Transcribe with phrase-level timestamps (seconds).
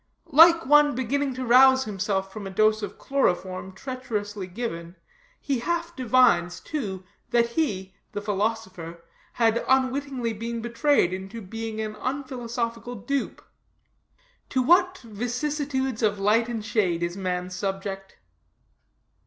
[0.33, 4.95] Like one beginning to rouse himself from a dose of chloroform treacherously given,
[5.39, 9.03] he half divines, too, that he, the philosopher,
[9.33, 13.43] had unwittingly been betrayed into being an unphilosophical dupe.
[14.49, 18.17] To what vicissitudes of light and shade is man subject!